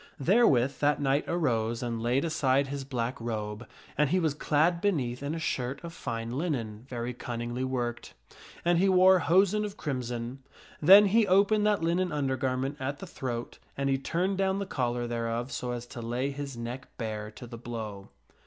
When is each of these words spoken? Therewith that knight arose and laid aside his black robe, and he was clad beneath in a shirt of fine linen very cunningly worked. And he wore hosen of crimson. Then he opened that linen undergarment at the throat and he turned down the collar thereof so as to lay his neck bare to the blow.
Therewith 0.19 0.79
that 0.79 0.99
knight 0.99 1.25
arose 1.27 1.83
and 1.83 2.01
laid 2.01 2.25
aside 2.25 2.65
his 2.65 2.83
black 2.83 3.21
robe, 3.21 3.67
and 3.95 4.09
he 4.09 4.19
was 4.19 4.33
clad 4.33 4.81
beneath 4.81 5.21
in 5.21 5.35
a 5.35 5.39
shirt 5.39 5.79
of 5.83 5.93
fine 5.93 6.39
linen 6.39 6.87
very 6.89 7.13
cunningly 7.13 7.63
worked. 7.63 8.15
And 8.65 8.79
he 8.79 8.89
wore 8.89 9.19
hosen 9.19 9.63
of 9.63 9.77
crimson. 9.77 10.39
Then 10.81 11.05
he 11.05 11.27
opened 11.27 11.67
that 11.67 11.83
linen 11.83 12.11
undergarment 12.11 12.77
at 12.79 12.97
the 12.97 13.05
throat 13.05 13.59
and 13.77 13.91
he 13.91 13.99
turned 13.99 14.39
down 14.39 14.57
the 14.57 14.65
collar 14.65 15.05
thereof 15.05 15.51
so 15.51 15.69
as 15.69 15.85
to 15.85 16.01
lay 16.01 16.31
his 16.31 16.57
neck 16.57 16.87
bare 16.97 17.29
to 17.33 17.45
the 17.45 17.59
blow. 17.59 18.09